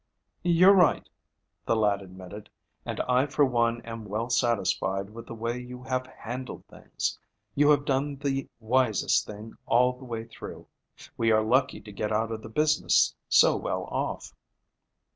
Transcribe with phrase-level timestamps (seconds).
[0.41, 1.07] "You're right,"
[1.67, 2.49] the lad admitted,
[2.87, 7.19] "and I for one am well satisfied with the way you have handled things.
[7.53, 10.65] You have done the wisest thing all the way through.
[11.17, 14.33] We are lucky to get out of the business so well off."